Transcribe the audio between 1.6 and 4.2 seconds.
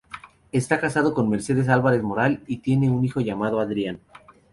Álvarez Moral y tiene un hijo llamado Adrián.